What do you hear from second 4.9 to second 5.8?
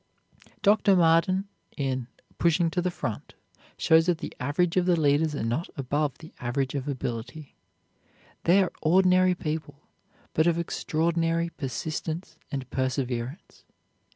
leaders are not